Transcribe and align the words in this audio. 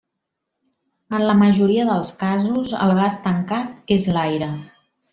En 1.17 1.25
la 1.27 1.35
majoria 1.41 1.85
dels 1.91 2.11
casos 2.23 2.75
el 2.87 2.97
gas 3.03 3.21
tancat 3.29 3.97
és 3.99 4.13
l'aire. 4.19 4.53